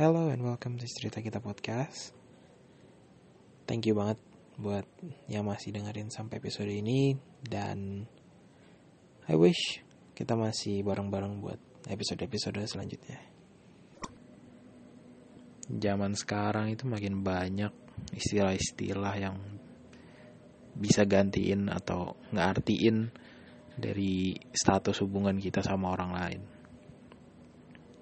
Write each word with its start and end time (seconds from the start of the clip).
Hello 0.00 0.32
and 0.32 0.40
welcome 0.40 0.80
to 0.80 0.88
Cerita 0.88 1.20
Kita 1.20 1.44
Podcast. 1.44 2.16
Thank 3.68 3.84
you 3.84 3.92
banget 3.92 4.16
buat 4.56 4.88
yang 5.28 5.44
masih 5.44 5.76
dengerin 5.76 6.08
sampai 6.08 6.40
episode 6.40 6.72
ini 6.72 7.20
dan 7.44 8.08
I 9.28 9.36
wish 9.36 9.84
kita 10.16 10.40
masih 10.40 10.80
bareng-bareng 10.88 11.44
buat 11.44 11.60
episode-episode 11.84 12.64
selanjutnya. 12.64 13.20
Zaman 15.68 16.16
sekarang 16.16 16.72
itu 16.72 16.88
makin 16.88 17.20
banyak 17.20 17.76
istilah-istilah 18.16 19.14
yang 19.20 19.36
bisa 20.80 21.04
gantiin 21.04 21.68
atau 21.68 22.16
ngartiin 22.32 23.12
dari 23.76 24.32
status 24.48 25.04
hubungan 25.04 25.36
kita 25.36 25.60
sama 25.60 25.92
orang 25.92 26.12
lain. 26.16 26.40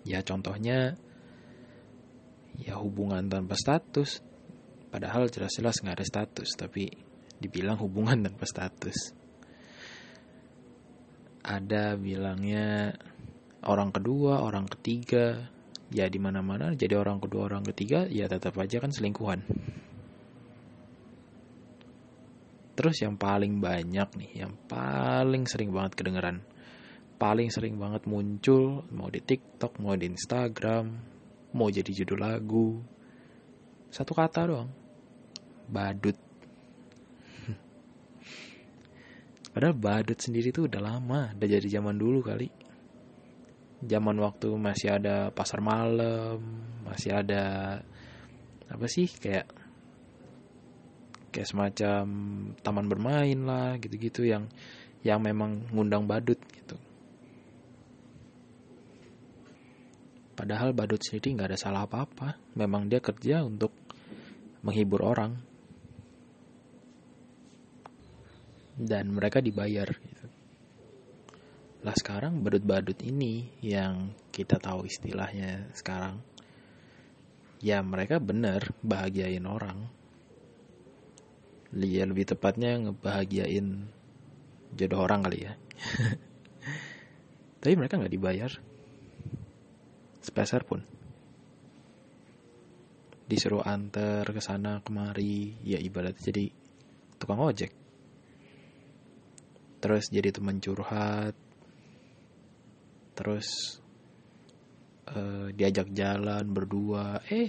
Ya 0.07 0.23
contohnya 0.23 0.95
ya 2.59 2.75
hubungan 2.79 3.31
tanpa 3.31 3.55
status. 3.55 4.21
Padahal 4.89 5.31
jelas-jelas 5.31 5.85
nggak 5.85 5.97
ada 6.01 6.07
status, 6.07 6.49
tapi 6.59 6.91
dibilang 7.39 7.79
hubungan 7.79 8.27
tanpa 8.27 8.45
status. 8.45 9.15
Ada 11.47 11.95
bilangnya 11.97 12.93
orang 13.65 13.95
kedua, 13.95 14.43
orang 14.43 14.67
ketiga, 14.69 15.49
ya 15.89 16.05
di 16.11 16.21
mana-mana 16.21 16.77
jadi 16.77 16.99
orang 16.99 17.23
kedua, 17.23 17.49
orang 17.49 17.65
ketiga, 17.73 18.05
ya 18.11 18.27
tetap 18.29 18.59
aja 18.59 18.83
kan 18.83 18.93
selingkuhan. 18.93 19.41
Terus 22.79 22.97
yang 23.03 23.19
paling 23.19 23.59
banyak 23.59 24.09
nih, 24.15 24.33
yang 24.47 24.55
paling 24.71 25.51
sering 25.51 25.75
banget 25.75 25.99
kedengeran, 25.99 26.47
paling 27.19 27.51
sering 27.51 27.75
banget 27.75 28.07
muncul 28.07 28.87
mau 28.95 29.11
di 29.11 29.19
TikTok, 29.19 29.83
mau 29.83 29.99
di 29.99 30.07
Instagram, 30.07 31.18
mau 31.59 31.67
jadi 31.67 31.91
judul 31.91 32.23
lagu. 32.23 32.79
Satu 33.91 34.15
kata 34.15 34.47
doang. 34.47 34.71
Badut. 35.67 36.15
Padahal 39.53 39.75
badut 39.75 40.19
sendiri 40.23 40.55
tuh 40.55 40.71
udah 40.71 40.79
lama, 40.79 41.35
udah 41.35 41.49
jadi 41.51 41.83
zaman 41.83 41.99
dulu 41.99 42.23
kali. 42.23 42.47
Zaman 43.83 44.17
waktu 44.23 44.55
masih 44.55 44.95
ada 45.03 45.35
pasar 45.35 45.59
malam, 45.59 46.39
masih 46.87 47.19
ada 47.19 47.79
apa 48.69 48.87
sih 48.87 49.11
kayak 49.11 49.51
kayak 51.33 51.49
semacam 51.49 52.05
taman 52.61 52.87
bermain 52.89 53.39
lah 53.45 53.79
gitu-gitu 53.79 54.27
yang 54.27 54.51
yang 55.07 55.23
memang 55.23 55.63
ngundang 55.71 56.05
badut 56.09 56.41
gitu. 56.51 56.75
Padahal 60.39 60.71
badut 60.71 61.03
sendiri 61.03 61.35
nggak 61.35 61.51
ada 61.51 61.59
salah 61.59 61.83
apa-apa. 61.83 62.39
Memang 62.55 62.87
dia 62.87 63.03
kerja 63.03 63.43
untuk 63.43 63.75
menghibur 64.63 65.03
orang. 65.03 65.35
Dan 68.79 69.19
mereka 69.19 69.43
dibayar. 69.43 69.91
Gitu. 69.91 70.27
Lah 71.83 71.91
sekarang 71.99 72.39
badut-badut 72.47 73.03
ini 73.03 73.51
yang 73.67 74.15
kita 74.31 74.63
tahu 74.63 74.87
istilahnya 74.87 75.75
sekarang. 75.75 76.23
Ya 77.59 77.83
mereka 77.83 78.23
bener 78.23 78.71
bahagiain 78.87 79.43
orang. 79.43 79.91
Ya 81.75 82.07
lebih 82.07 82.31
tepatnya 82.31 82.79
ngebahagiain 82.79 83.91
jodoh 84.79 85.03
orang 85.03 85.27
kali 85.27 85.51
ya. 85.51 85.59
Tapi 87.59 87.75
mereka 87.75 87.99
nggak 87.99 88.15
dibayar 88.15 88.68
sepeser 90.29 90.63
pun. 90.69 90.85
Disuruh 93.25 93.65
antar 93.65 94.29
ke 94.29 94.41
sana 94.45 94.85
kemari. 94.85 95.57
Ya 95.65 95.81
ibaratnya 95.81 96.21
jadi 96.21 96.53
tukang 97.17 97.41
ojek. 97.41 97.73
Terus 99.81 100.13
jadi 100.13 100.29
teman 100.29 100.61
curhat. 100.61 101.33
Terus 103.17 103.81
uh, 105.09 105.49
diajak 105.53 105.89
jalan 105.97 106.45
berdua. 106.53 107.25
Eh 107.33 107.49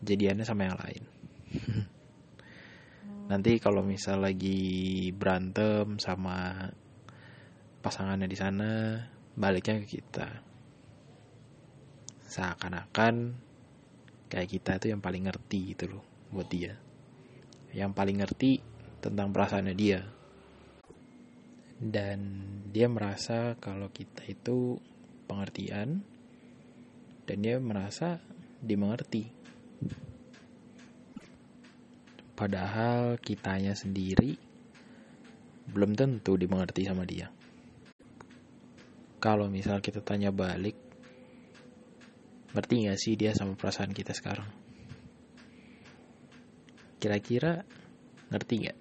jadiannya 0.00 0.46
sama 0.46 0.62
yang 0.70 0.78
lain. 0.78 1.02
Nanti 3.30 3.62
kalau 3.62 3.86
misal 3.86 4.26
lagi 4.26 5.10
berantem 5.14 6.02
sama 6.02 6.66
pasangannya 7.78 8.26
di 8.26 8.34
sana 8.36 8.98
baliknya 9.38 9.80
ke 9.80 10.02
kita 10.02 10.49
seakan-akan 12.30 13.34
kayak 14.30 14.48
kita 14.54 14.78
itu 14.78 14.94
yang 14.94 15.02
paling 15.02 15.26
ngerti 15.26 15.74
gitu 15.74 15.98
loh 15.98 16.04
buat 16.30 16.46
dia. 16.46 16.78
Yang 17.74 17.92
paling 17.98 18.16
ngerti 18.22 18.52
tentang 19.02 19.34
perasaannya 19.34 19.74
dia. 19.74 20.00
Dan 21.80 22.18
dia 22.70 22.86
merasa 22.86 23.58
kalau 23.58 23.90
kita 23.90 24.22
itu 24.30 24.78
pengertian 25.26 26.06
dan 27.26 27.36
dia 27.40 27.56
merasa 27.58 28.22
dimengerti 28.60 29.40
padahal 32.40 33.20
kitanya 33.20 33.76
sendiri 33.76 34.40
belum 35.70 35.92
tentu 35.92 36.40
dimengerti 36.40 36.88
sama 36.88 37.04
dia. 37.04 37.28
Kalau 39.20 39.52
misal 39.52 39.84
kita 39.84 40.00
tanya 40.00 40.32
balik 40.32 40.89
Ngerti 42.50 42.90
gak 42.90 42.98
sih 42.98 43.14
dia 43.14 43.30
sama 43.30 43.54
perasaan 43.54 43.94
kita 43.94 44.10
sekarang? 44.10 44.50
Kira-kira 46.98 47.62
ngerti 48.30 48.54
gak? 48.66 48.78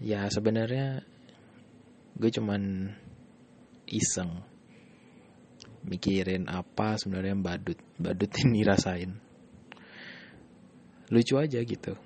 ya 0.10 0.28
sebenarnya 0.28 1.00
gue 2.20 2.30
cuman 2.36 2.92
iseng 3.88 4.44
mikirin 5.88 6.44
apa 6.52 7.00
sebenarnya 7.00 7.32
badut 7.40 7.80
badut 7.96 8.28
ini 8.44 8.60
rasain 8.68 9.16
lucu 11.10 11.34
aja 11.40 11.58
gitu 11.64 11.96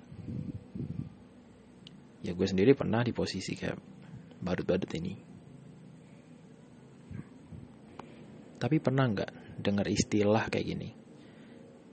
ya 2.25 2.33
gue 2.33 2.47
sendiri 2.49 2.73
pernah 2.73 3.05
di 3.05 3.13
posisi 3.13 3.53
kayak 3.53 3.77
badut-badut 4.41 4.89
ini 4.97 5.34
Tapi 8.65 8.81
pernah 8.81 9.05
nggak 9.05 9.61
dengar 9.61 9.85
istilah 9.85 10.49
kayak 10.49 10.65
gini? 10.73 10.89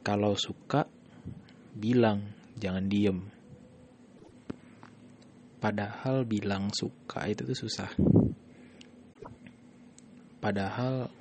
Kalau 0.07 0.39
suka, 0.39 0.87
bilang, 1.75 2.31
jangan 2.55 2.87
diem. 2.87 3.19
Padahal 5.59 6.23
bilang 6.23 6.71
suka 6.71 7.27
itu 7.27 7.43
tuh 7.43 7.59
susah. 7.67 7.91
Padahal 10.39 11.11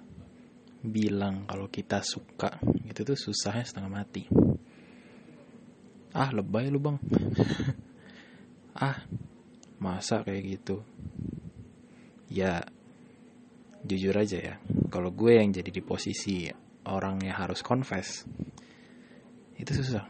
bilang 0.86 1.50
kalau 1.50 1.66
kita 1.66 1.98
suka 1.98 2.62
itu 2.86 3.02
tuh 3.02 3.18
susahnya 3.18 3.66
setengah 3.66 3.90
mati. 3.90 4.30
Ah 6.14 6.30
lebay 6.30 6.70
lu 6.70 6.78
bang. 6.78 6.96
ah 8.86 9.02
masa 9.82 10.22
kayak 10.22 10.62
gitu. 10.62 10.86
Ya 12.30 12.62
jujur 13.84 14.12
aja 14.12 14.38
ya 14.38 14.54
kalau 14.90 15.14
gue 15.14 15.38
yang 15.38 15.54
jadi 15.54 15.70
di 15.70 15.82
posisi 15.84 16.50
orang 16.90 17.22
yang 17.24 17.36
harus 17.36 17.62
confess 17.62 18.26
itu 19.60 19.76
susah. 19.76 20.08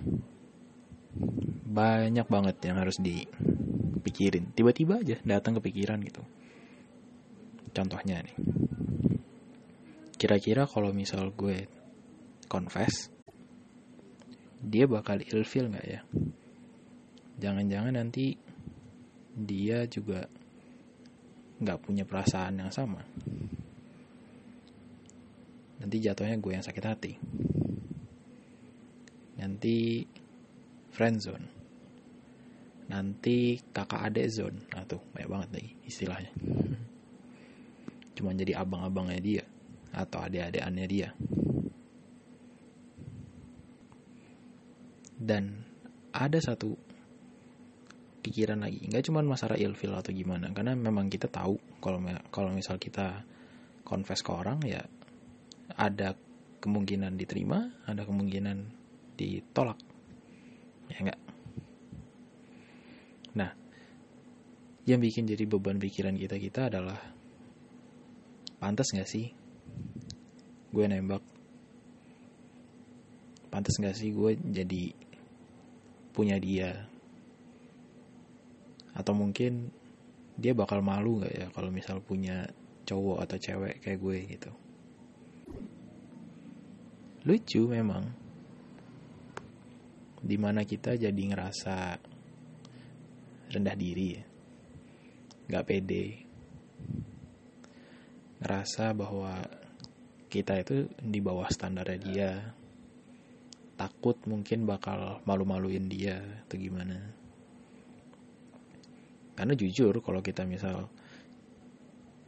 Banyak 1.70 2.26
banget 2.30 2.56
yang 2.62 2.78
harus 2.78 3.03
dipikirin. 3.03 4.54
Tiba-tiba 4.54 5.03
aja 5.03 5.19
datang 5.26 5.59
ke 5.59 5.70
pikiran 5.70 5.98
gitu. 6.06 6.22
Contohnya 7.74 8.22
nih. 8.22 8.36
Kira-kira 10.15 10.71
kalau 10.71 10.95
misal 10.95 11.34
gue 11.34 11.66
confess 12.47 13.10
dia 14.60 14.84
bakal 14.84 15.18
ilfil 15.24 15.72
nggak 15.72 15.86
ya? 15.89 16.00
Jangan-jangan 17.41 17.97
nanti 17.97 18.36
dia 19.34 19.89
juga 19.89 20.28
nggak 21.60 21.80
punya 21.80 22.04
perasaan 22.04 22.60
yang 22.60 22.72
sama 22.72 23.00
nanti 25.80 25.97
jatuhnya 25.98 26.36
gue 26.36 26.53
yang 26.53 26.65
sakit 26.65 26.84
hati. 26.84 27.12
Nanti 29.41 30.04
friend 30.92 31.18
zone. 31.18 31.47
Nanti 32.92 33.56
kakak 33.72 34.12
adek 34.12 34.27
zone. 34.28 34.59
Nah 34.77 34.84
tuh 34.84 35.00
banyak 35.16 35.30
banget 35.30 35.48
lagi 35.56 35.71
istilahnya. 35.88 36.32
Cuma 38.12 38.36
jadi 38.36 38.60
abang-abangnya 38.60 39.21
dia 39.24 39.44
atau 39.97 40.21
adik-adikannya 40.21 40.86
dia. 40.86 41.09
Dan 45.16 45.65
ada 46.12 46.38
satu 46.41 46.76
pikiran 48.21 48.60
lagi. 48.60 48.84
Nggak 48.84 49.09
cuma 49.09 49.24
masalah 49.24 49.56
ilfil 49.56 49.97
atau 49.97 50.12
gimana. 50.12 50.53
Karena 50.53 50.76
memang 50.76 51.09
kita 51.09 51.33
tahu 51.33 51.80
kalau 51.80 51.97
kalau 52.28 52.53
misal 52.53 52.76
kita 52.76 53.24
confess 53.88 54.21
ke 54.21 54.30
orang 54.30 54.60
ya 54.68 54.84
ada 55.77 56.19
kemungkinan 56.61 57.17
diterima 57.17 57.72
ada 57.89 58.05
kemungkinan 58.05 58.69
ditolak. 59.17 59.78
Ya 60.93 60.99
enggak? 61.01 61.21
Nah 63.37 63.51
yang 64.89 65.01
bikin 65.01 65.28
jadi 65.28 65.45
beban 65.47 65.78
pikiran 65.78 66.17
kita 66.17 66.37
kita 66.41 66.61
adalah 66.72 66.99
pantas 68.61 68.93
nggak 68.93 69.09
sih 69.09 69.33
gue 70.71 70.84
nembak? 70.87 71.22
Pantas 73.51 73.77
nggak 73.77 73.97
sih 73.97 74.15
gue 74.15 74.39
jadi 74.39 74.95
punya 76.15 76.39
dia? 76.39 76.87
Atau 78.95 79.15
mungkin 79.15 79.71
dia 80.41 80.57
bakal 80.57 80.81
malu 80.81 81.21
nggak 81.21 81.34
ya 81.34 81.47
kalau 81.53 81.69
misal 81.69 82.01
punya 82.01 82.49
cowok 82.89 83.28
atau 83.28 83.37
cewek 83.37 83.84
kayak 83.84 84.01
gue 84.01 84.17
gitu 84.34 84.51
lucu 87.25 87.63
memang. 87.69 88.05
Di 90.21 90.37
mana 90.37 90.65
kita 90.69 90.97
jadi 90.97 91.17
ngerasa 91.17 91.97
rendah 93.51 93.77
diri 93.77 94.09
ya. 94.15 94.25
Nggak 95.49 95.67
pede. 95.67 96.05
Ngerasa 98.41 98.93
bahwa 98.97 99.34
kita 100.31 100.63
itu 100.63 100.87
di 101.01 101.19
bawah 101.19 101.49
standarnya 101.51 101.99
dia. 101.99 102.33
Takut 103.75 104.17
mungkin 104.28 104.69
bakal 104.69 105.25
malu-maluin 105.25 105.89
dia 105.89 106.21
atau 106.47 106.57
gimana. 106.61 107.01
Karena 109.34 109.57
jujur 109.57 110.05
kalau 110.05 110.21
kita 110.21 110.45
misal 110.45 110.93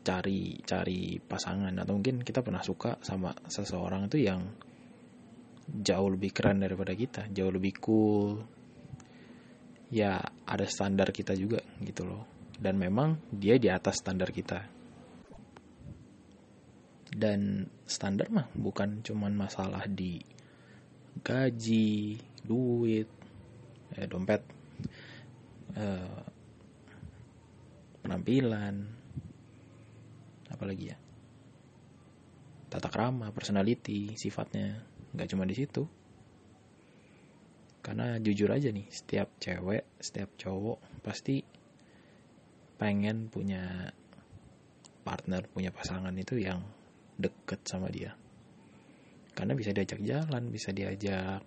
cari 0.02 0.58
cari 0.66 1.20
pasangan 1.22 1.70
atau 1.78 1.94
mungkin 1.94 2.26
kita 2.26 2.42
pernah 2.42 2.64
suka 2.64 2.98
sama 3.04 3.30
seseorang 3.46 4.10
itu 4.10 4.26
yang 4.26 4.42
jauh 5.68 6.10
lebih 6.10 6.34
keren 6.34 6.62
daripada 6.62 6.92
kita 6.92 7.30
jauh 7.30 7.52
lebih 7.52 7.74
cool. 7.78 8.42
Ya 9.92 10.24
ada 10.48 10.64
standar 10.64 11.12
kita 11.12 11.36
juga 11.36 11.60
gitu 11.84 12.08
loh. 12.08 12.24
Dan 12.56 12.80
memang 12.80 13.20
dia 13.28 13.60
di 13.60 13.68
atas 13.68 14.00
standar 14.00 14.32
kita. 14.32 14.64
Dan 17.12 17.68
standar 17.84 18.32
mah 18.32 18.48
bukan 18.56 19.04
cuman 19.04 19.36
masalah 19.36 19.84
di 19.84 20.16
gaji 21.20 22.16
duit 22.40 23.08
eh, 23.92 24.08
dompet 24.08 24.40
eh, 25.76 26.24
penampilan 28.00 28.74
apalagi 30.48 30.84
ya? 30.88 30.96
Tata 32.72 32.88
krama 32.88 33.28
personality 33.36 34.16
sifatnya 34.16 34.91
nggak 35.12 35.28
cuma 35.32 35.44
di 35.48 35.54
situ. 35.56 35.84
Karena 37.82 38.16
jujur 38.22 38.50
aja 38.50 38.70
nih 38.70 38.86
setiap 38.88 39.36
cewek 39.42 39.98
setiap 39.98 40.30
cowok 40.38 41.02
pasti 41.02 41.42
pengen 42.78 43.26
punya 43.26 43.90
partner 45.02 45.46
punya 45.50 45.74
pasangan 45.74 46.14
itu 46.14 46.38
yang 46.38 46.62
deket 47.18 47.62
sama 47.66 47.90
dia. 47.90 48.14
Karena 49.34 49.58
bisa 49.58 49.74
diajak 49.74 49.98
jalan 50.04 50.52
bisa 50.52 50.70
diajak 50.70 51.42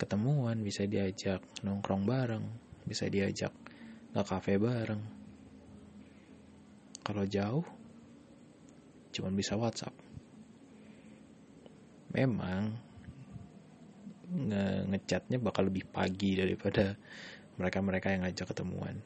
ketemuan 0.00 0.64
bisa 0.64 0.88
diajak 0.88 1.44
nongkrong 1.62 2.08
bareng 2.08 2.44
bisa 2.88 3.06
diajak 3.06 3.54
nge 4.10 4.22
kafe 4.26 4.58
bareng. 4.58 5.02
Kalau 7.00 7.24
jauh, 7.26 7.66
cuman 9.14 9.32
bisa 9.34 9.54
WhatsApp. 9.54 9.94
Memang 12.10 12.74
nge 14.30 14.86
ngechatnya 14.90 15.38
bakal 15.42 15.66
lebih 15.66 15.84
pagi 15.90 16.38
daripada 16.38 16.94
mereka-mereka 17.58 18.14
yang 18.14 18.22
ngajak 18.24 18.46
ketemuan. 18.54 18.96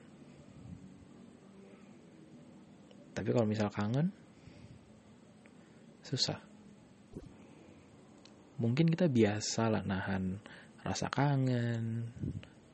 Tapi 3.15 3.29
kalau 3.31 3.47
misal 3.47 3.71
kangen, 3.71 4.11
susah. 6.03 6.39
Mungkin 8.59 8.91
kita 8.91 9.11
biasa 9.11 9.71
lah 9.71 9.83
nahan 9.83 10.39
rasa 10.85 11.11
kangen, 11.11 12.11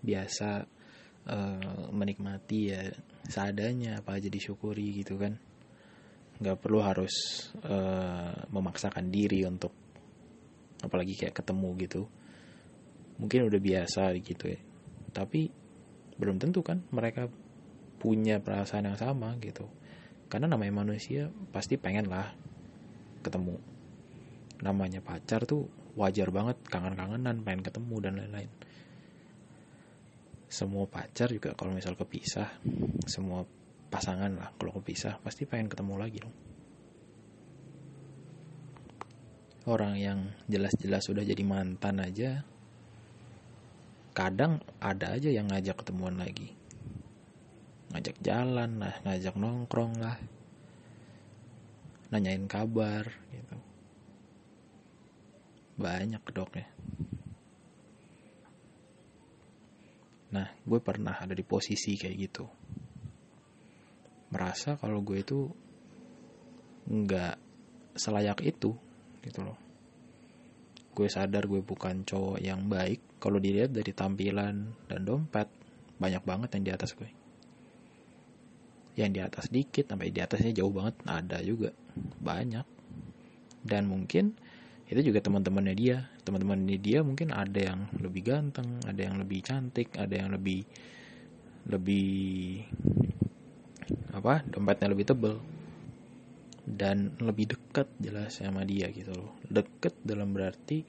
biasa 0.01 0.65
uh, 1.29 1.89
menikmati 1.93 2.73
ya 2.73 2.83
seadanya 3.29 4.01
apa 4.01 4.17
aja 4.17 4.33
disyukuri 4.33 5.05
gitu 5.05 5.21
kan 5.21 5.37
nggak 6.41 6.57
perlu 6.57 6.81
harus 6.81 7.13
uh, 7.69 8.33
memaksakan 8.49 9.13
diri 9.13 9.45
untuk 9.45 9.77
apalagi 10.81 11.13
kayak 11.13 11.37
ketemu 11.37 11.69
gitu 11.85 12.03
mungkin 13.21 13.47
udah 13.47 13.61
biasa 13.61 14.17
gitu 14.17 14.49
ya. 14.49 14.61
Tapi 15.13 15.53
belum 16.17 16.41
tentu 16.41 16.65
kan 16.65 16.81
mereka 16.89 17.29
punya 18.01 18.41
perasaan 18.41 18.89
yang 18.89 18.97
sama 18.97 19.37
gitu. 19.45 19.69
Karena 20.33 20.49
namanya 20.49 20.81
manusia 20.81 21.29
pasti 21.53 21.77
pengen 21.77 22.09
lah 22.09 22.33
ketemu. 23.21 23.61
Namanya 24.65 25.05
pacar 25.05 25.45
tuh 25.45 25.69
wajar 26.01 26.33
banget 26.33 26.57
kangen-kangenan 26.65 27.45
pengen 27.45 27.61
ketemu 27.61 27.95
dan 28.01 28.13
lain-lain. 28.17 28.51
Semua 30.51 30.89
pacar 30.89 31.31
juga 31.31 31.53
kalau 31.55 31.77
misal 31.77 31.95
kepisah 31.95 32.49
semua 33.07 33.45
pasangan 33.91 34.31
lah 34.35 34.51
kalau 34.57 34.75
kepisah 34.81 35.19
pasti 35.21 35.45
pengen 35.45 35.69
ketemu 35.69 35.95
lagi 35.99 36.19
dong. 36.23 36.37
Orang 39.69 40.01
yang 40.01 40.33
jelas-jelas 40.49 41.05
sudah 41.05 41.21
jadi 41.21 41.45
mantan 41.45 42.01
aja 42.01 42.43
kadang 44.13 44.63
ada 44.83 45.15
aja 45.15 45.31
yang 45.31 45.49
ngajak 45.49 45.81
ketemuan 45.81 46.19
lagi 46.19 46.55
ngajak 47.91 48.17
jalan 48.23 48.83
lah 48.83 48.95
ngajak 49.07 49.35
nongkrong 49.39 49.99
lah 49.99 50.19
nanyain 52.11 52.47
kabar 52.51 53.07
gitu 53.31 53.57
banyak 55.81 56.23
dok 56.35 56.53
ya 56.59 56.67
Nah, 60.31 60.47
gue 60.63 60.79
pernah 60.79 61.19
ada 61.19 61.35
di 61.35 61.43
posisi 61.43 61.99
kayak 61.99 62.17
gitu. 62.17 62.47
Merasa 64.31 64.79
kalau 64.79 65.03
gue 65.03 65.19
itu 65.19 65.51
nggak 66.87 67.35
selayak 67.99 68.39
itu, 68.47 68.71
gitu 69.27 69.41
loh. 69.43 69.59
Gue 71.01 71.09
sadar 71.09 71.49
gue 71.49 71.65
bukan 71.65 72.05
cowok 72.05 72.45
yang 72.45 72.69
baik. 72.69 73.17
Kalau 73.17 73.41
dilihat 73.41 73.73
dari 73.73 73.97
tampilan 73.97 74.69
dan 74.85 75.01
dompet, 75.01 75.49
banyak 75.97 76.21
banget 76.29 76.61
yang 76.61 76.65
di 76.69 76.73
atas 76.77 76.93
gue. 76.93 77.09
Yang 79.01 79.11
di 79.17 79.21
atas 79.25 79.45
dikit, 79.49 79.89
sampai 79.89 80.13
di 80.13 80.21
atasnya 80.21 80.53
jauh 80.53 80.69
banget, 80.69 81.01
ada 81.09 81.41
juga. 81.41 81.73
Banyak. 82.21 82.69
Dan 83.65 83.89
mungkin 83.89 84.37
itu 84.91 85.01
juga 85.15 85.23
teman-temannya 85.23 85.75
dia 85.79 86.11
teman-temannya 86.27 86.79
dia 86.83 87.07
mungkin 87.07 87.31
ada 87.31 87.55
yang 87.63 87.87
lebih 88.03 88.27
ganteng 88.27 88.83
ada 88.83 88.99
yang 88.99 89.23
lebih 89.23 89.39
cantik 89.39 89.95
ada 89.95 90.11
yang 90.11 90.35
lebih 90.35 90.67
lebih 91.71 92.67
apa 94.11 94.43
dompetnya 94.51 94.91
lebih 94.91 95.07
tebel 95.07 95.39
dan 96.67 97.17
lebih 97.21 97.57
dekat 97.57 97.89
jelas 98.01 98.41
sama 98.41 98.63
dia 98.69 98.93
gitu 98.93 99.13
loh. 99.17 99.37
Deket 99.49 99.97
dalam 100.05 100.33
berarti 100.37 100.85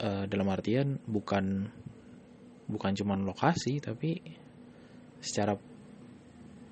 uh, 0.00 0.24
dalam 0.24 0.48
artian 0.48 0.96
bukan 1.04 1.68
bukan 2.66 2.92
cuma 2.96 3.18
lokasi 3.20 3.82
tapi 3.82 4.16
secara 5.20 5.54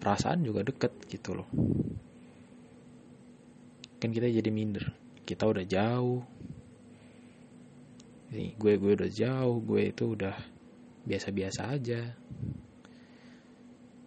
perasaan 0.00 0.42
juga 0.42 0.64
deket 0.64 0.92
gitu 1.07 1.37
loh. 1.37 1.49
Kan 4.00 4.11
kita 4.11 4.33
jadi 4.33 4.49
minder. 4.49 4.97
Kita 5.28 5.45
udah 5.45 5.64
jauh. 5.69 6.25
Nih 8.33 8.57
gue 8.57 8.73
gue 8.80 8.92
udah 8.97 9.11
jauh. 9.12 9.61
Gue 9.61 9.92
itu 9.92 10.16
udah 10.16 10.35
biasa-biasa 11.04 11.61
aja. 11.69 12.00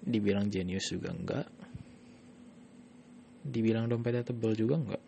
Dibilang 0.04 0.50
jenius 0.52 0.92
juga 0.92 1.14
enggak 1.14 1.62
dibilang 3.44 3.92
dompetnya 3.92 4.24
tebel 4.24 4.56
juga 4.56 4.76
enggak 4.80 5.04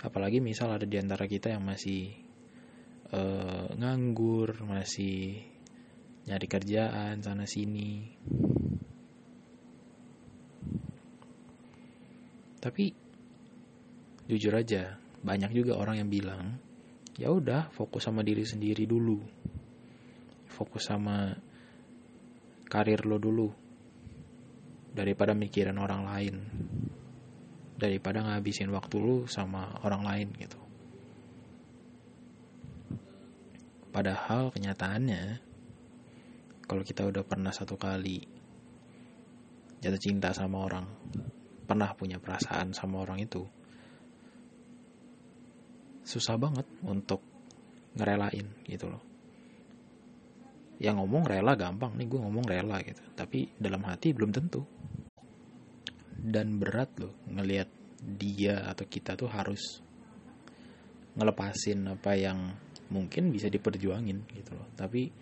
apalagi 0.00 0.40
misal 0.40 0.72
ada 0.72 0.88
di 0.88 0.96
antara 0.96 1.28
kita 1.28 1.52
yang 1.52 1.64
masih 1.64 2.08
uh, 3.12 3.68
nganggur 3.76 4.64
masih 4.64 5.44
nyari 6.24 6.46
kerjaan 6.48 7.20
sana 7.20 7.44
sini. 7.44 8.06
Tapi 12.60 12.92
jujur 14.28 14.52
aja 14.52 15.00
banyak 15.20 15.52
juga 15.52 15.80
orang 15.80 16.04
yang 16.04 16.10
bilang 16.12 16.60
ya 17.16 17.32
udah 17.32 17.72
fokus 17.72 18.08
sama 18.08 18.24
diri 18.24 18.44
sendiri 18.44 18.84
dulu. 18.84 19.20
Fokus 20.48 20.88
sama 20.88 21.32
karir 22.68 23.04
lo 23.04 23.16
dulu 23.16 23.48
daripada 24.90 25.32
mikirin 25.34 25.78
orang 25.78 26.02
lain. 26.06 26.36
Daripada 27.80 28.20
ngabisin 28.20 28.68
waktu 28.74 28.96
lu 29.00 29.24
sama 29.24 29.80
orang 29.82 30.02
lain 30.04 30.28
gitu. 30.36 30.60
Padahal 33.90 34.54
kenyataannya 34.54 35.42
kalau 36.70 36.86
kita 36.86 37.02
udah 37.02 37.26
pernah 37.26 37.50
satu 37.50 37.74
kali 37.74 38.22
jatuh 39.82 39.98
cinta 39.98 40.30
sama 40.30 40.62
orang 40.62 40.86
pernah 41.66 41.90
punya 41.98 42.22
perasaan 42.22 42.70
sama 42.70 43.02
orang 43.02 43.18
itu 43.26 43.42
susah 46.06 46.38
banget 46.38 46.66
untuk 46.86 47.24
ngerelain 47.98 48.46
gitu 48.70 48.86
loh 48.86 49.09
yang 50.80 50.96
ngomong 50.96 51.28
rela 51.28 51.52
gampang 51.60 51.92
nih 51.92 52.08
gue 52.08 52.20
ngomong 52.24 52.44
rela 52.48 52.80
gitu. 52.80 53.04
Tapi 53.12 53.52
dalam 53.60 53.84
hati 53.84 54.16
belum 54.16 54.32
tentu. 54.32 54.64
Dan 56.20 56.56
berat 56.56 56.96
loh 56.96 57.12
ngelihat 57.28 57.68
dia 58.00 58.64
atau 58.64 58.88
kita 58.88 59.12
tuh 59.12 59.28
harus 59.28 59.84
ngelepasin 61.20 61.84
apa 61.84 62.16
yang 62.16 62.56
mungkin 62.88 63.28
bisa 63.28 63.52
diperjuangin 63.52 64.24
gitu 64.32 64.56
loh. 64.56 64.68
Tapi 64.72 65.12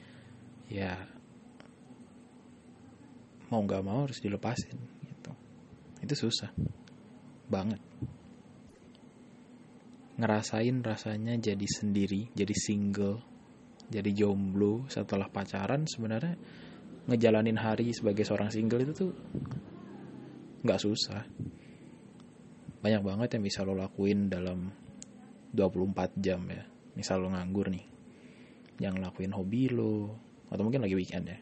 ya 0.71 0.95
mau 3.51 3.59
nggak 3.67 3.83
mau 3.83 4.07
harus 4.07 4.23
dilepasin 4.23 4.79
gitu. 5.11 5.33
Itu 6.07 6.15
susah 6.15 6.55
banget. 7.51 7.83
Ngerasain 10.23 10.87
rasanya 10.87 11.35
jadi 11.35 11.67
sendiri 11.67 12.31
jadi 12.35 12.55
single 12.55 13.28
jadi 13.89 14.11
jomblo 14.13 14.85
setelah 14.93 15.33
pacaran 15.33 15.89
sebenarnya 15.89 16.37
ngejalanin 17.09 17.57
hari 17.57 17.97
sebagai 17.97 18.21
seorang 18.21 18.53
single 18.53 18.85
itu 18.85 18.93
tuh 18.93 19.13
nggak 20.61 20.81
susah. 20.81 21.25
Banyak 22.79 23.03
banget 23.03 23.29
yang 23.35 23.43
bisa 23.43 23.65
lo 23.65 23.73
lakuin 23.73 24.29
dalam 24.29 24.69
24 25.57 26.21
jam 26.21 26.45
ya. 26.53 26.63
Misal 26.93 27.25
lo 27.25 27.33
nganggur 27.33 27.73
nih 27.73 27.87
yang 28.79 28.95
ngelakuin 28.95 29.35
hobi 29.35 29.73
lo 29.73 30.15
atau 30.53 30.63
mungkin 30.63 30.85
lagi 30.85 30.95
weekend 30.95 31.27
ya. 31.33 31.39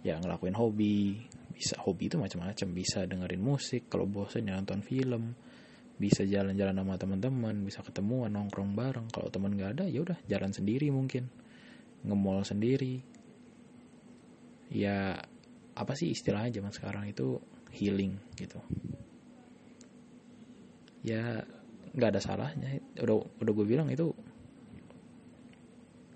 Ya 0.00 0.14
ngelakuin 0.18 0.58
hobi 0.58 1.14
bisa 1.54 1.78
hobi 1.86 2.10
itu 2.10 2.18
macam-macam. 2.18 2.68
Bisa 2.74 3.06
dengerin 3.06 3.42
musik 3.42 3.86
kalau 3.86 4.10
bosen 4.10 4.50
ya 4.50 4.58
nonton 4.58 4.82
film 4.82 5.38
bisa 6.00 6.24
jalan-jalan 6.24 6.80
sama 6.80 6.96
teman-teman 6.96 7.60
bisa 7.60 7.84
ketemuan 7.84 8.32
nongkrong 8.32 8.72
bareng. 8.72 9.12
Kalau 9.12 9.28
teman 9.28 9.52
nggak 9.52 9.76
ada 9.76 9.84
ya 9.84 10.00
udah 10.00 10.16
jalan 10.24 10.48
sendiri 10.48 10.88
mungkin. 10.88 11.28
Nge-mall 12.08 12.40
sendiri. 12.40 13.04
Ya 14.72 15.20
apa 15.76 15.92
sih 15.92 16.08
istilahnya 16.08 16.56
zaman 16.56 16.72
sekarang 16.72 17.04
itu? 17.04 17.36
Healing 17.76 18.16
gitu. 18.40 18.56
Ya 21.04 21.44
nggak 21.92 22.16
ada 22.16 22.20
salahnya. 22.24 22.80
Udah 22.96 23.20
udah 23.36 23.52
gue 23.52 23.66
bilang 23.68 23.92
itu 23.92 24.16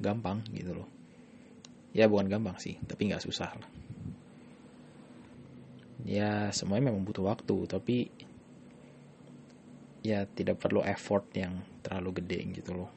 gampang 0.01 0.41
gitu 0.57 0.73
loh. 0.73 0.89
Ya 1.93 2.09
bukan 2.09 2.33
gampang 2.33 2.57
sih 2.57 2.81
tapi 2.89 3.13
nggak 3.13 3.21
susah 3.21 3.53
lah. 3.53 3.71
Ya 6.09 6.49
semuanya 6.57 6.89
memang 6.89 7.05
butuh 7.05 7.29
waktu 7.29 7.69
tapi 7.69 8.09
ya 10.05 10.29
tidak 10.29 10.61
perlu 10.61 10.85
effort 10.85 11.33
yang 11.33 11.65
terlalu 11.81 12.21
gede 12.21 12.39
gitu 12.61 12.77
loh. 12.77 12.93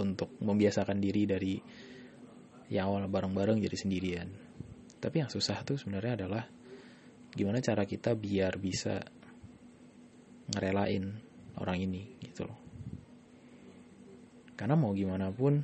Untuk 0.00 0.40
membiasakan 0.40 0.96
diri 0.96 1.28
dari 1.28 1.54
yang 2.72 2.88
awal 2.88 3.06
bareng-bareng 3.06 3.60
jadi 3.60 3.76
sendirian. 3.76 4.28
Tapi 4.96 5.20
yang 5.20 5.28
susah 5.28 5.60
tuh 5.60 5.76
sebenarnya 5.76 6.24
adalah 6.24 6.48
gimana 7.36 7.60
cara 7.60 7.84
kita 7.84 8.16
biar 8.16 8.56
bisa 8.56 8.96
ngerelain 10.48 11.04
orang 11.60 11.78
ini 11.84 12.16
gitu 12.24 12.48
loh. 12.48 12.58
Karena 14.56 14.80
mau 14.80 14.96
gimana 14.96 15.28
pun 15.28 15.60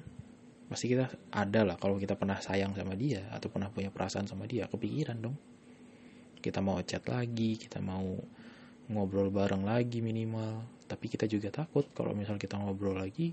pasti 0.70 0.92
kita 0.92 1.32
ada 1.34 1.66
lah 1.66 1.80
kalau 1.80 1.98
kita 1.98 2.14
pernah 2.14 2.38
sayang 2.38 2.76
sama 2.76 2.94
dia 2.94 3.26
atau 3.32 3.50
pernah 3.50 3.72
punya 3.72 3.88
perasaan 3.88 4.28
sama 4.28 4.44
dia 4.44 4.68
kepikiran 4.68 5.18
dong. 5.18 5.36
Kita 6.38 6.60
mau 6.60 6.76
chat 6.84 7.08
lagi 7.08 7.56
kita 7.56 7.80
mau 7.80 8.20
ngobrol 8.90 9.30
bareng 9.30 9.62
lagi 9.62 10.02
minimal. 10.02 10.66
Tapi 10.90 11.06
kita 11.06 11.30
juga 11.30 11.54
takut 11.54 11.86
kalau 11.94 12.10
misal 12.12 12.34
kita 12.34 12.58
ngobrol 12.58 12.98
lagi 12.98 13.30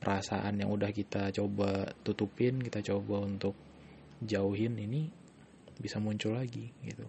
perasaan 0.00 0.58
yang 0.64 0.72
udah 0.72 0.90
kita 0.90 1.28
coba 1.28 1.92
tutupin 2.00 2.56
kita 2.56 2.80
coba 2.80 3.20
untuk 3.20 3.52
jauhin 4.24 4.74
ini 4.80 5.12
bisa 5.76 6.00
muncul 6.00 6.34
lagi 6.34 6.72
gitu. 6.82 7.04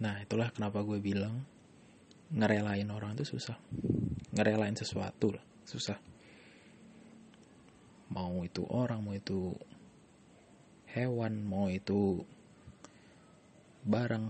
Nah 0.00 0.20
itulah 0.20 0.48
kenapa 0.52 0.80
gue 0.84 1.00
bilang 1.00 1.44
ngerelain 2.32 2.88
orang 2.88 3.14
itu 3.16 3.36
susah. 3.36 3.56
Ngerelain 4.32 4.76
sesuatu 4.76 5.36
lah 5.36 5.44
susah. 5.68 5.96
Mau 8.12 8.40
itu 8.44 8.64
orang 8.68 9.04
mau 9.04 9.12
itu 9.12 9.52
hewan 10.92 11.44
mau 11.44 11.68
itu 11.68 12.24
barang 13.86 14.24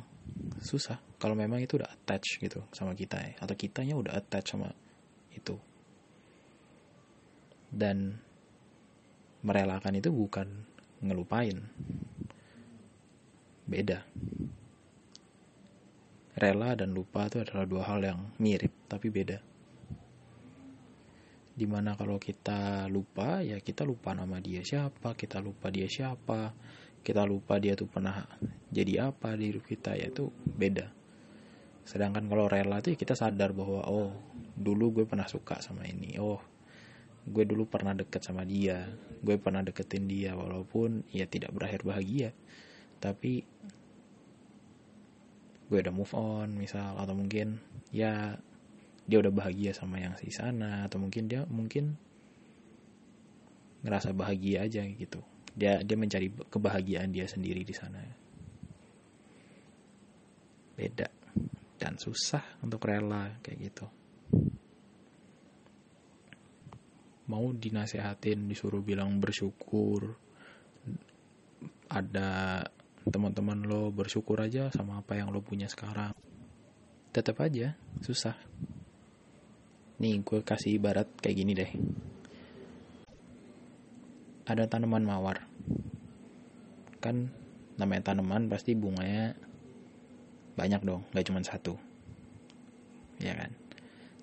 susah. 0.61 1.01
Kalau 1.17 1.33
memang 1.33 1.65
itu 1.65 1.81
udah 1.81 1.89
attach 1.89 2.37
gitu 2.39 2.69
sama 2.77 2.93
kita 2.93 3.17
ya. 3.17 3.33
Atau 3.41 3.57
kitanya 3.57 3.97
udah 3.97 4.13
attach 4.13 4.53
sama 4.53 4.69
itu. 5.33 5.57
Dan 7.73 8.21
merelakan 9.41 9.97
itu 9.97 10.13
bukan 10.13 10.49
ngelupain. 11.01 11.57
Beda. 13.67 14.05
Rela 16.37 16.77
dan 16.77 16.93
lupa 16.93 17.33
itu 17.33 17.41
adalah 17.41 17.65
dua 17.65 17.83
hal 17.89 18.01
yang 18.05 18.21
mirip 18.37 18.87
tapi 18.93 19.09
beda. 19.09 19.41
Di 21.57 21.65
mana 21.65 21.97
kalau 21.97 22.21
kita 22.21 22.85
lupa 22.93 23.41
ya 23.41 23.57
kita 23.65 23.89
lupa 23.89 24.13
nama 24.13 24.37
dia 24.45 24.61
siapa 24.61 25.17
kita 25.17 25.41
lupa 25.41 25.73
dia 25.73 25.89
siapa 25.89 26.53
kita 27.07 27.23
lupa 27.23 27.63
dia 27.63 27.79
tuh 27.79 27.87
pernah 27.87 28.27
jadi 28.75 29.15
apa 29.15 29.39
di 29.39 29.55
hidup 29.55 29.63
kita 29.63 29.95
ya 29.95 30.11
itu 30.11 30.35
beda. 30.35 30.91
Sedangkan 31.87 32.27
kalau 32.27 32.51
rela 32.51 32.83
tuh 32.83 32.91
ya 32.91 32.99
kita 32.99 33.15
sadar 33.15 33.55
bahwa 33.55 33.87
oh 33.87 34.11
dulu 34.59 34.91
gue 35.01 35.05
pernah 35.07 35.31
suka 35.31 35.63
sama 35.63 35.87
ini. 35.87 36.19
Oh 36.19 36.43
gue 37.31 37.47
dulu 37.47 37.71
pernah 37.71 37.95
deket 37.95 38.27
sama 38.27 38.43
dia. 38.43 38.91
Gue 39.23 39.39
pernah 39.39 39.63
deketin 39.63 40.11
dia 40.11 40.35
walaupun 40.35 41.07
ya 41.15 41.31
tidak 41.31 41.55
berakhir 41.55 41.87
bahagia. 41.87 42.35
Tapi 42.99 43.47
gue 45.71 45.79
udah 45.79 45.95
move 45.95 46.11
on 46.19 46.59
misal. 46.59 46.99
Atau 46.99 47.15
mungkin 47.15 47.63
ya 47.95 48.35
dia 49.07 49.19
udah 49.23 49.31
bahagia 49.31 49.71
sama 49.79 50.03
yang 50.03 50.19
di 50.19 50.35
sana. 50.35 50.91
Atau 50.91 50.99
mungkin 50.99 51.31
dia 51.31 51.47
mungkin 51.47 51.95
ngerasa 53.87 54.11
bahagia 54.11 54.67
aja 54.67 54.83
gitu 54.83 55.23
dia 55.57 55.81
dia 55.81 55.97
mencari 55.97 56.29
kebahagiaan 56.29 57.09
dia 57.09 57.25
sendiri 57.25 57.65
di 57.65 57.73
sana. 57.73 58.05
Beda 60.77 61.09
dan 61.81 61.97
susah 61.97 62.61
untuk 62.61 62.85
rela 62.85 63.41
kayak 63.41 63.59
gitu. 63.73 63.87
Mau 67.27 67.51
dinasehatin 67.57 68.47
disuruh 68.53 68.85
bilang 68.85 69.17
bersyukur. 69.17 70.13
Ada 71.89 72.61
teman-teman 73.07 73.63
lo 73.65 73.89
bersyukur 73.95 74.43
aja 74.43 74.69
sama 74.75 75.01
apa 75.01 75.17
yang 75.17 75.33
lo 75.33 75.41
punya 75.41 75.67
sekarang. 75.73 76.13
Tetap 77.17 77.41
aja 77.41 77.73
susah. 78.05 78.37
Nih 79.97 80.21
gue 80.21 80.45
kasih 80.45 80.77
ibarat 80.77 81.09
kayak 81.19 81.37
gini 81.41 81.53
deh. 81.57 81.73
Ada 84.47 84.69
tanaman 84.71 85.03
mawar 85.03 85.46
kan 87.07 87.31
namanya 87.79 88.11
tanaman 88.11 88.51
pasti 88.51 88.75
bunganya 88.75 89.39
banyak 90.57 90.81
dong 90.83 91.07
nggak 91.13 91.27
cuma 91.31 91.45
satu. 91.45 91.79
Ya 93.23 93.37
kan? 93.37 93.53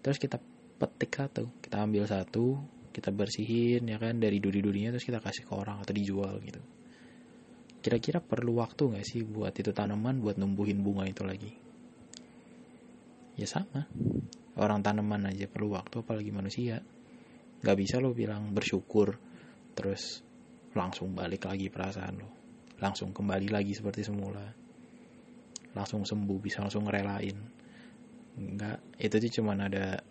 Terus 0.04 0.18
kita 0.20 0.42
petik 0.82 1.16
satu 1.16 1.48
kita 1.64 1.86
ambil 1.86 2.04
satu 2.10 2.60
kita 2.92 3.14
bersihin 3.14 3.88
ya 3.88 4.02
kan? 4.02 4.20
Dari 4.20 4.42
duri-durinya 4.44 4.92
terus 4.92 5.08
kita 5.08 5.24
kasih 5.24 5.48
ke 5.48 5.54
orang 5.56 5.80
atau 5.80 5.94
dijual 5.96 6.42
gitu. 6.44 6.60
Kira-kira 7.80 8.20
perlu 8.20 8.60
waktu 8.60 8.92
nggak 8.92 9.06
sih 9.06 9.22
buat 9.24 9.56
itu 9.56 9.72
tanaman 9.72 10.20
buat 10.20 10.36
numbuhin 10.36 10.82
bunga 10.82 11.08
itu 11.08 11.24
lagi? 11.24 11.52
Ya 13.40 13.48
sama. 13.48 13.88
Orang 14.60 14.86
tanaman 14.86 15.30
aja 15.30 15.50
perlu 15.50 15.74
waktu 15.74 16.04
apalagi 16.04 16.30
manusia. 16.34 16.82
Nggak 17.64 17.78
bisa 17.80 17.96
lo 18.04 18.12
bilang 18.12 18.52
bersyukur 18.52 19.16
terus 19.74 20.22
langsung 20.74 21.14
balik 21.14 21.50
lagi 21.50 21.70
perasaan 21.70 22.16
lo 22.18 22.43
langsung 22.84 23.16
kembali 23.16 23.48
lagi 23.48 23.72
seperti 23.72 24.04
semula. 24.04 24.44
Langsung 25.72 26.04
sembuh 26.04 26.38
bisa 26.44 26.60
langsung 26.60 26.84
ngerelain. 26.84 27.38
Enggak 28.36 28.84
itu 29.00 29.16
tuh 29.24 29.32
cuman 29.40 29.72
ada 29.72 30.04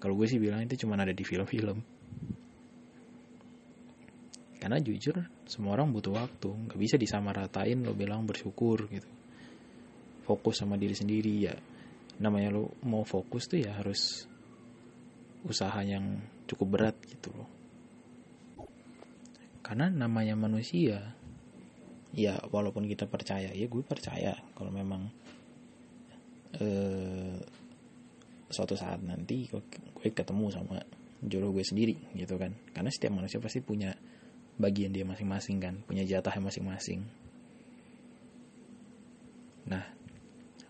kalau 0.00 0.16
gue 0.16 0.24
sih 0.24 0.40
bilang 0.40 0.64
itu 0.64 0.88
cuman 0.88 1.04
ada 1.04 1.12
di 1.12 1.20
film-film. 1.20 1.78
Karena 4.56 4.80
jujur 4.80 5.20
semua 5.44 5.76
orang 5.76 5.92
butuh 5.92 6.16
waktu. 6.16 6.48
Nggak 6.48 6.80
bisa 6.80 6.96
disamaratain 6.96 7.84
lo 7.84 7.92
bilang 7.92 8.24
bersyukur 8.24 8.88
gitu. 8.88 9.08
Fokus 10.24 10.64
sama 10.64 10.80
diri 10.80 10.96
sendiri 10.96 11.34
ya. 11.44 11.52
Namanya 12.24 12.56
lo 12.56 12.80
mau 12.88 13.04
fokus 13.04 13.44
tuh 13.44 13.60
ya 13.60 13.76
harus 13.76 14.24
usaha 15.44 15.76
yang 15.84 16.24
cukup 16.48 16.68
berat 16.72 16.96
gitu 17.04 17.28
loh. 17.36 17.48
Karena 19.60 19.92
namanya 19.92 20.36
manusia 20.36 21.23
ya 22.14 22.38
walaupun 22.54 22.86
kita 22.86 23.10
percaya 23.10 23.50
ya 23.50 23.66
gue 23.66 23.82
percaya 23.82 24.38
kalau 24.54 24.70
memang 24.70 25.10
eh, 26.62 27.38
suatu 28.54 28.78
saat 28.78 29.02
nanti 29.02 29.50
gue 29.50 29.62
ketemu 30.14 30.46
sama 30.54 30.78
jodoh 31.24 31.50
gue 31.50 31.64
sendiri 31.66 31.96
gitu 32.14 32.38
kan. 32.38 32.54
Karena 32.70 32.90
setiap 32.94 33.18
manusia 33.18 33.42
pasti 33.42 33.58
punya 33.58 33.90
bagian 34.54 34.94
dia 34.94 35.02
masing-masing 35.02 35.58
kan 35.58 35.74
punya 35.82 36.06
jatahnya 36.06 36.46
masing-masing. 36.46 37.02
Nah 39.66 39.84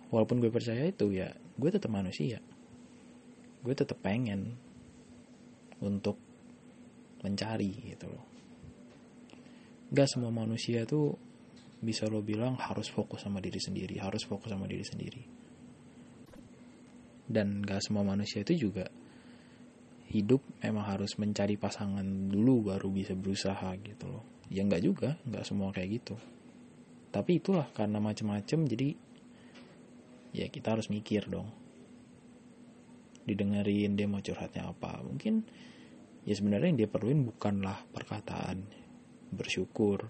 walaupun 0.09 0.41
gue 0.41 0.49
percaya 0.49 0.89
itu 0.89 1.13
ya 1.13 1.29
gue 1.61 1.71
tetap 1.71 1.93
manusia. 1.93 2.41
Gue 3.61 3.77
tetap 3.77 4.01
pengen 4.01 4.57
untuk 5.85 6.17
mencari 7.21 7.93
gitu 7.93 8.09
loh. 8.09 8.25
Gak 9.93 10.09
semua 10.09 10.33
manusia 10.33 10.89
tuh 10.89 11.17
bisa 11.85 12.09
lo 12.09 12.25
bilang 12.25 12.57
harus 12.57 12.89
fokus 12.89 13.23
sama 13.29 13.39
diri 13.45 13.61
sendiri 13.61 14.01
harus 14.01 14.25
fokus 14.25 14.51
sama 14.51 14.65
diri 14.65 14.83
sendiri. 14.83 15.23
Dan 17.25 17.61
gak 17.65 17.85
semua 17.85 18.05
manusia 18.05 18.41
itu 18.45 18.69
juga 18.69 18.89
hidup 20.15 20.45
memang 20.61 20.85
harus 20.85 21.17
mencari 21.17 21.57
pasangan 21.57 22.05
dulu 22.05 22.71
baru 22.71 22.89
bisa 22.93 23.17
berusaha 23.17 23.75
gitu 23.81 24.07
loh. 24.07 24.25
Ya 24.53 24.63
nggak 24.63 24.83
juga 24.85 25.17
nggak 25.25 25.45
semua 25.45 25.73
kayak 25.73 25.91
gitu. 25.99 26.15
Tapi 27.11 27.43
itulah 27.43 27.67
karena 27.73 27.99
macem-macem 27.99 28.63
jadi 28.69 28.89
ya 30.37 30.47
kita 30.51 30.79
harus 30.79 30.93
mikir 30.93 31.27
dong. 31.27 31.49
Didengerin 33.25 33.97
dia 33.97 34.05
mau 34.05 34.21
curhatnya 34.21 34.69
apa. 34.69 35.01
Mungkin 35.01 35.35
ya 36.29 36.35
sebenarnya 36.37 36.69
yang 36.71 36.79
dia 36.85 36.91
perluin 36.91 37.25
bukanlah 37.25 37.83
perkataan 37.91 38.63
bersyukur 39.35 40.07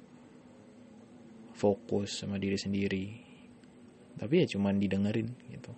fokus 1.54 2.20
sama 2.20 2.36
diri 2.36 2.58
sendiri. 2.58 3.06
Tapi 4.14 4.34
ya 4.42 4.46
cuman 4.46 4.78
didengerin 4.78 5.28
gitu. 5.50 5.72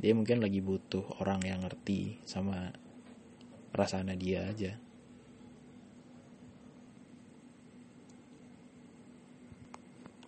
Dia 0.00 0.12
mungkin 0.12 0.42
lagi 0.42 0.60
butuh 0.60 1.22
orang 1.22 1.40
yang 1.44 1.64
ngerti 1.64 2.24
sama 2.24 2.72
perasaan 3.72 4.12
dia 4.16 4.48
aja. 4.48 4.72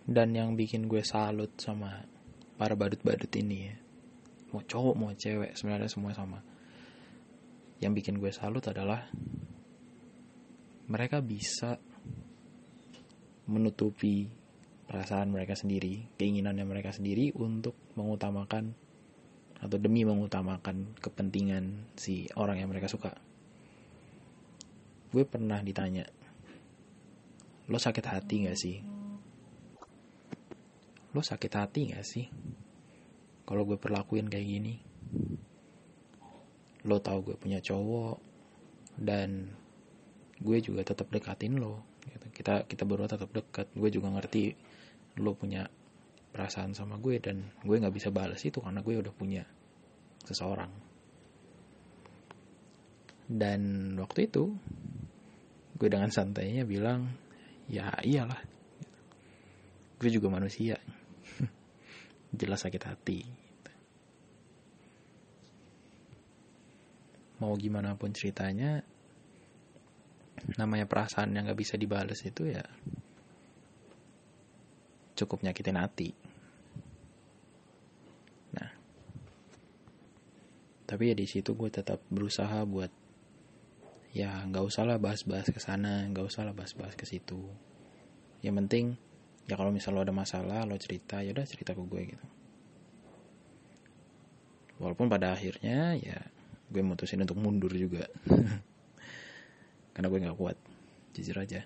Dan 0.07 0.39
yang 0.39 0.55
bikin 0.55 0.87
gue 0.87 1.03
salut 1.03 1.51
sama 1.59 2.07
para 2.55 2.79
badut-badut 2.79 3.33
ini 3.43 3.59
ya 3.67 3.77
mau 4.57 4.65
cowok 4.65 4.95
mau 4.97 5.13
cewek 5.13 5.53
sebenarnya 5.53 5.93
semua 5.93 6.17
sama. 6.17 6.41
Yang 7.77 7.93
bikin 8.01 8.17
gue 8.17 8.33
salut 8.33 8.65
adalah 8.65 9.05
mereka 10.89 11.21
bisa 11.21 11.77
menutupi 13.47 14.27
perasaan 14.87 15.35
mereka 15.35 15.59
sendiri, 15.59 16.07
keinginannya 16.19 16.67
mereka 16.67 16.95
sendiri 16.95 17.35
untuk 17.35 17.75
mengutamakan 17.99 18.75
atau 19.57 19.79
demi 19.81 20.05
mengutamakan 20.05 20.99
kepentingan 21.01 21.97
si 21.97 22.29
orang 22.37 22.61
yang 22.61 22.71
mereka 22.71 22.87
suka. 22.91 23.15
Gue 25.15 25.25
pernah 25.25 25.63
ditanya, 25.63 26.05
lo 27.71 27.79
sakit 27.79 28.05
hati 28.05 28.37
gak 28.51 28.59
sih? 28.59 28.77
Lo 31.15 31.23
sakit 31.23 31.53
hati 31.57 31.81
gak 31.95 32.05
sih? 32.05 32.27
Kalau 33.47 33.63
gue 33.63 33.79
perlakuin 33.79 34.27
kayak 34.27 34.47
gini, 34.47 34.75
lo 36.83 36.99
tau 36.99 37.23
gue 37.23 37.39
punya 37.39 37.63
cowok 37.63 38.19
dan 38.99 39.55
gue 40.43 40.59
juga 40.59 40.83
tetap 40.83 41.09
dekatin 41.15 41.63
lo. 41.63 41.86
Kita 42.37 42.69
kita 42.69 42.85
berdua 42.85 43.09
tetap 43.09 43.33
dekat. 43.33 43.73
Gue 43.73 43.89
juga 43.89 44.13
ngerti 44.13 44.53
lo 45.25 45.33
punya 45.33 45.65
perasaan 46.37 46.77
sama 46.77 47.01
gue 47.01 47.17
dan 47.17 47.49
gue 47.65 47.81
nggak 47.81 47.97
bisa 47.97 48.13
balas 48.13 48.45
itu 48.45 48.61
karena 48.61 48.85
gue 48.85 48.95
udah 49.01 49.15
punya 49.17 49.49
seseorang. 50.29 50.69
Dan 53.25 53.97
waktu 53.97 54.29
itu 54.29 54.53
gue 55.81 55.89
dengan 55.89 56.13
santainya 56.13 56.69
bilang 56.69 57.09
ya 57.73 57.89
iyalah. 58.05 58.45
Gue 59.97 60.13
juga 60.13 60.29
manusia. 60.29 60.77
Jelas 62.37 62.61
sakit 62.61 62.83
hati. 62.85 63.21
Mau 67.41 67.57
gimana 67.57 67.97
pun 67.97 68.13
ceritanya 68.13 68.85
namanya 70.61 70.87
perasaan 70.87 71.35
yang 71.35 71.49
gak 71.49 71.59
bisa 71.59 71.75
dibales 71.75 72.23
itu 72.23 72.49
ya 72.49 72.65
cukup 75.17 75.41
nyakitin 75.43 75.81
hati. 75.81 76.13
Nah, 78.53 78.71
tapi 80.85 81.11
ya 81.11 81.15
di 81.17 81.25
situ 81.25 81.57
gue 81.57 81.73
tetap 81.73 82.05
berusaha 82.13 82.63
buat 82.69 82.93
ya 84.13 84.45
nggak 84.49 84.65
usah 84.65 84.85
lah 84.85 85.01
bahas-bahas 85.01 85.49
ke 85.49 85.61
sana, 85.61 86.05
nggak 86.13 86.29
usah 86.29 86.45
lah 86.45 86.53
bahas-bahas 86.53 86.95
ke 86.95 87.09
situ. 87.09 87.41
Yang 88.45 88.55
penting 88.65 88.87
ya 89.49 89.57
kalau 89.57 89.73
misal 89.73 89.97
lo 89.97 90.05
ada 90.05 90.13
masalah 90.13 90.69
lo 90.69 90.77
cerita 90.77 91.25
ya 91.25 91.33
udah 91.33 91.49
cerita 91.49 91.73
ke 91.73 91.81
gue 91.81 92.03
gitu. 92.13 92.27
Walaupun 94.77 95.09
pada 95.09 95.33
akhirnya 95.33 95.97
ya 95.97 96.21
gue 96.69 96.83
mutusin 96.85 97.25
untuk 97.25 97.41
mundur 97.41 97.73
juga. 97.73 98.05
karena 99.97 100.13
gue 100.13 100.21
nggak 100.29 100.37
kuat. 100.37 100.57
Jujur 101.17 101.41
aja. 101.41 101.65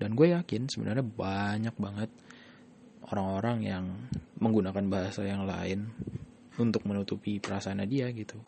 Dan 0.00 0.16
gue 0.16 0.32
yakin 0.32 0.72
sebenarnya 0.72 1.04
banyak 1.04 1.76
banget 1.76 2.08
orang-orang 3.12 3.58
yang 3.60 3.84
menggunakan 4.40 4.88
bahasa 4.88 5.28
yang 5.28 5.44
lain 5.44 5.92
untuk 6.56 6.88
menutupi 6.88 7.36
perasaan 7.36 7.84
dia 7.84 8.08
gitu. 8.16 8.40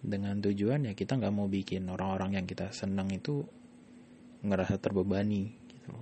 Dengan 0.00 0.40
tujuan 0.40 0.88
ya 0.88 0.96
kita 0.96 1.20
nggak 1.20 1.34
mau 1.36 1.44
bikin 1.44 1.92
orang-orang 1.92 2.40
yang 2.40 2.46
kita 2.48 2.72
senang 2.72 3.12
itu 3.12 3.44
ngerasa 4.44 4.76
terbebani 4.76 5.56
gitu 5.72 5.92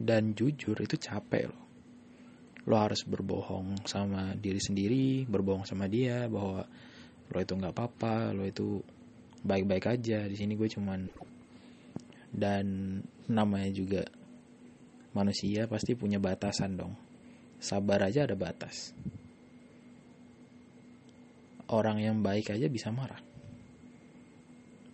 dan 0.00 0.32
jujur 0.32 0.76
itu 0.80 0.96
capek 0.96 1.52
loh 1.52 1.59
lo 2.68 2.76
harus 2.76 3.04
berbohong 3.08 3.88
sama 3.88 4.36
diri 4.36 4.60
sendiri 4.60 5.24
berbohong 5.24 5.64
sama 5.64 5.88
dia 5.88 6.28
bahwa 6.28 6.66
lo 7.30 7.38
itu 7.40 7.52
nggak 7.56 7.72
apa-apa 7.72 8.36
lo 8.36 8.44
itu 8.44 8.82
baik-baik 9.44 9.84
aja. 9.88 10.28
Di 10.28 10.36
sini 10.36 10.56
gue 10.56 10.68
cuman 10.68 11.00
dan 12.30 12.66
namanya 13.26 13.70
juga 13.74 14.02
manusia 15.16 15.66
pasti 15.66 15.96
punya 15.98 16.22
batasan 16.22 16.78
dong. 16.78 16.94
Sabar 17.60 18.06
aja 18.06 18.24
ada 18.24 18.36
batas. 18.38 18.94
Orang 21.70 22.02
yang 22.02 22.22
baik 22.24 22.50
aja 22.50 22.66
bisa 22.66 22.90
marah. 22.90 23.20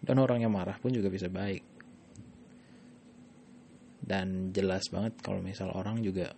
Dan 0.07 0.16
orang 0.22 0.44
yang 0.44 0.52
marah 0.52 0.76
pun 0.79 0.92
juga 0.92 1.09
bisa 1.09 1.26
baik. 1.26 1.62
Dan 4.07 4.55
jelas 4.55 4.87
banget 4.92 5.18
kalau 5.18 5.42
misal 5.42 5.72
orang 5.74 5.98
juga 6.05 6.31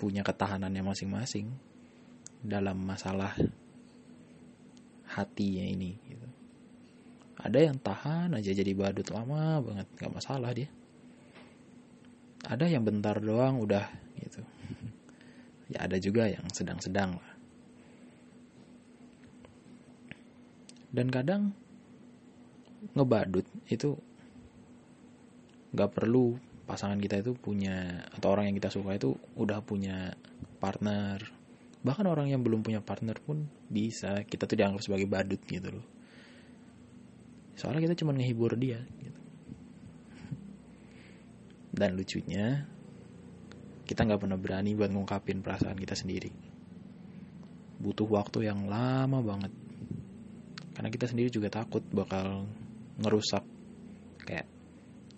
punya 0.00 0.24
ketahanannya 0.24 0.80
masing-masing 0.80 1.52
dalam 2.40 2.80
masalah 2.80 3.36
hatinya 5.12 5.64
ini 5.68 6.00
gitu. 6.08 6.28
Ada 7.36 7.68
yang 7.68 7.76
tahan 7.76 8.32
aja 8.32 8.56
jadi 8.56 8.72
badut 8.72 9.12
lama 9.12 9.60
banget 9.60 9.84
nggak 10.00 10.14
masalah 10.16 10.56
dia. 10.56 10.72
Ada 12.48 12.64
yang 12.72 12.88
bentar 12.88 13.20
doang 13.20 13.60
udah 13.60 13.84
gitu. 14.16 14.40
Ya 15.68 15.84
ada 15.84 16.00
juga 16.00 16.32
yang 16.32 16.48
sedang-sedang 16.48 17.20
lah. 17.20 17.32
Dan 20.90 21.12
kadang 21.12 21.52
ngebadut 22.96 23.44
itu 23.68 24.00
nggak 25.76 25.92
perlu 25.92 26.49
pasangan 26.70 27.02
kita 27.02 27.18
itu 27.18 27.34
punya 27.34 28.06
atau 28.14 28.30
orang 28.30 28.46
yang 28.46 28.56
kita 28.62 28.70
suka 28.70 28.94
itu 28.94 29.18
udah 29.34 29.58
punya 29.58 30.14
partner. 30.62 31.18
Bahkan 31.82 32.06
orang 32.06 32.30
yang 32.30 32.46
belum 32.46 32.62
punya 32.62 32.78
partner 32.78 33.18
pun 33.18 33.50
bisa. 33.66 34.22
Kita 34.22 34.46
tuh 34.46 34.54
dianggap 34.54 34.78
sebagai 34.78 35.10
badut 35.10 35.42
gitu 35.50 35.74
loh. 35.74 35.86
Soalnya 37.58 37.90
kita 37.90 37.98
cuma 37.98 38.14
ngehibur 38.14 38.54
dia 38.54 38.78
gitu. 39.02 39.18
dan 41.70 41.94
lucunya 41.94 42.66
kita 43.86 44.02
nggak 44.02 44.26
pernah 44.26 44.34
berani 44.34 44.74
buat 44.74 44.90
ngungkapin 44.94 45.42
perasaan 45.42 45.74
kita 45.74 45.98
sendiri. 45.98 46.30
Butuh 47.82 48.06
waktu 48.06 48.46
yang 48.46 48.70
lama 48.70 49.18
banget. 49.18 49.50
Karena 50.78 50.88
kita 50.94 51.10
sendiri 51.10 51.34
juga 51.34 51.50
takut 51.50 51.82
bakal 51.90 52.46
ngerusak 53.02 53.42
kayak 54.22 54.46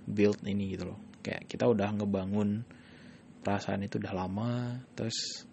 build 0.08 0.40
ini 0.48 0.72
gitu 0.72 0.88
loh 0.88 1.11
kayak 1.22 1.46
kita 1.46 1.70
udah 1.70 1.88
ngebangun 1.94 2.66
perasaan 3.42 3.86
itu 3.86 3.98
udah 3.98 4.14
lama 4.14 4.78
terus 4.94 5.46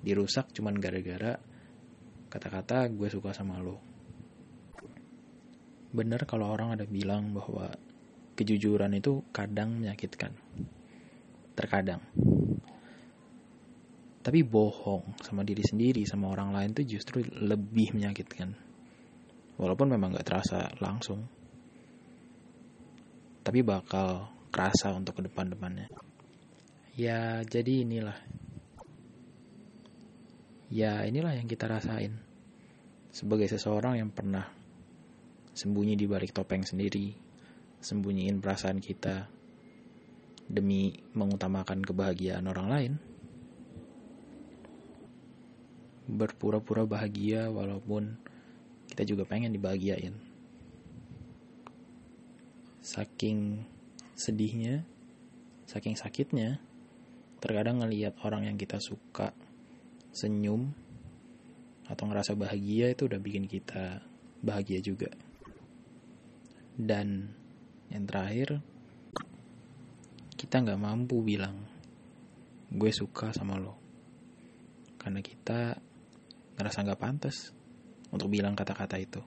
dirusak 0.00 0.52
cuman 0.52 0.76
gara-gara 0.76 1.36
kata-kata 2.28 2.92
gue 2.92 3.08
suka 3.08 3.32
sama 3.32 3.56
lo. 3.62 3.80
Bener 5.96 6.28
kalau 6.28 6.52
orang 6.52 6.76
ada 6.76 6.84
bilang 6.84 7.32
bahwa 7.32 7.72
kejujuran 8.36 8.92
itu 8.92 9.24
kadang 9.32 9.80
menyakitkan. 9.80 10.36
Terkadang. 11.56 12.04
Tapi 14.20 14.42
bohong 14.42 15.22
sama 15.22 15.46
diri 15.46 15.62
sendiri 15.64 16.02
sama 16.04 16.34
orang 16.34 16.52
lain 16.52 16.70
tuh 16.76 16.84
justru 16.84 17.24
lebih 17.24 17.96
menyakitkan. 17.96 18.52
Walaupun 19.56 19.88
memang 19.88 20.12
gak 20.12 20.26
terasa 20.28 20.68
langsung. 20.82 21.24
Tapi 23.40 23.62
bakal 23.62 24.35
kerasa 24.56 24.96
untuk 24.96 25.20
ke 25.20 25.28
depan-depannya. 25.28 25.92
Ya 26.96 27.44
jadi 27.44 27.84
inilah. 27.84 28.16
Ya 30.72 31.04
inilah 31.04 31.36
yang 31.36 31.44
kita 31.44 31.68
rasain. 31.68 32.16
Sebagai 33.12 33.52
seseorang 33.52 34.00
yang 34.00 34.08
pernah 34.08 34.48
sembunyi 35.52 35.92
di 36.00 36.08
balik 36.08 36.32
topeng 36.32 36.64
sendiri 36.64 37.12
sembunyiin 37.84 38.40
perasaan 38.40 38.80
kita 38.80 39.28
demi 40.48 40.96
mengutamakan 41.12 41.84
kebahagiaan 41.84 42.48
orang 42.48 42.68
lain 42.72 42.92
berpura-pura 46.08 46.88
bahagia 46.88 47.50
walaupun 47.50 48.14
kita 48.86 49.02
juga 49.02 49.26
pengen 49.26 49.52
dibahagiain. 49.52 50.14
Saking 52.80 53.66
sedihnya 54.16 54.80
saking 55.68 55.92
sakitnya 55.92 56.56
terkadang 57.36 57.84
ngelihat 57.84 58.16
orang 58.24 58.48
yang 58.48 58.56
kita 58.56 58.80
suka 58.80 59.36
senyum 60.08 60.72
atau 61.84 62.04
ngerasa 62.08 62.32
bahagia 62.32 62.96
itu 62.96 63.04
udah 63.04 63.20
bikin 63.20 63.44
kita 63.44 64.00
bahagia 64.40 64.80
juga. 64.80 65.12
Dan 66.72 67.28
yang 67.92 68.08
terakhir 68.08 68.64
kita 70.40 70.64
nggak 70.64 70.80
mampu 70.80 71.20
bilang 71.20 71.68
gue 72.72 72.90
suka 72.96 73.36
sama 73.36 73.60
lo. 73.60 73.76
Karena 74.96 75.20
kita 75.20 75.76
ngerasa 76.56 76.88
nggak 76.88 77.00
pantas 77.00 77.52
untuk 78.08 78.32
bilang 78.32 78.56
kata-kata 78.56 78.96
itu 78.96 79.20